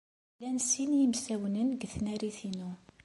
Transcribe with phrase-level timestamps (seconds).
[0.35, 2.71] Llan sin n yimsawnen deg tnarit-inu.